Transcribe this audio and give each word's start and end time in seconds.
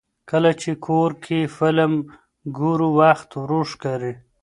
کله 0.29 0.51
چې 0.61 0.71
کور 0.85 1.11
کې 1.23 1.39
فلم 1.57 1.93
ګورو، 2.57 2.87
وخت 2.99 3.29
ورو 3.41 3.61
ښکاري. 3.71 4.13